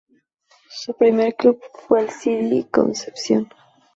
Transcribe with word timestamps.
Su 0.67 0.95
primer 0.95 1.35
club 1.35 1.61
fue 1.87 1.99
el 2.01 2.09
C. 2.09 2.31
D. 2.31 2.67
Concepción. 2.71 3.47